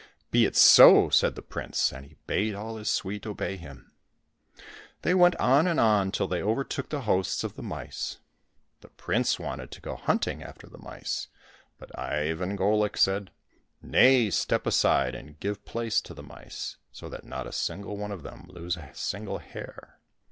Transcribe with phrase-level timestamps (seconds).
[0.31, 3.91] "Be it so!" said the prince, and he bade all his suite obey him.
[5.03, 8.17] They went on and on till they overtook the hosts of the mice.
[8.79, 11.27] The prince wanted to go hunting after the mice,
[11.77, 13.29] but Ivan GoUk said,"
[13.83, 18.11] Nay, step aside and give place to the mice, so that not a single one
[18.11, 19.99] of them lose a single hair!